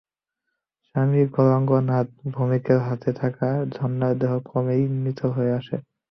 স্বামী 0.85 1.21
গৌরাঙ্গ 1.33 1.71
নাথ 1.89 2.07
ভৌমিকের 2.33 2.79
হাতে 2.87 3.09
থাকা 3.21 3.47
ঝর্ণার 3.73 4.13
দেহ 4.21 4.31
ক্রমেই 4.47 4.83
নিথর 5.03 5.29
হয়ে 5.37 5.53
আসে। 5.59 5.75